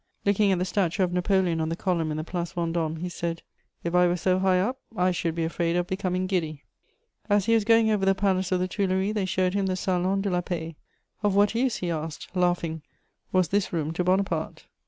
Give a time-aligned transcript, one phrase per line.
[0.25, 3.43] Looking at the statue of Napoleon on the column in the Place Vendôme, he said:
[3.83, 6.63] "If I were so high up, I should be afraid of becoming giddy."
[7.29, 10.21] As he was going over the Palace of the Tuileries, they showed him the Salon
[10.21, 10.75] de la Paix:
[11.21, 12.81] "Of what use," he asked, laughing,
[13.31, 14.65] "was this room to Bonaparte?"